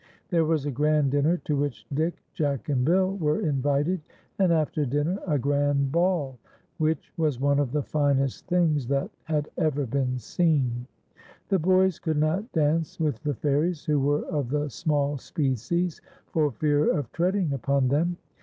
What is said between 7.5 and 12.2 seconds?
of the finest things that had ever been seen. The boys could